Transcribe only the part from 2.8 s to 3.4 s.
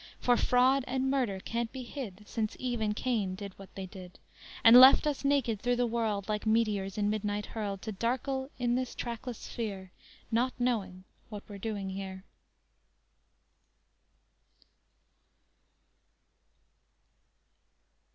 and Cain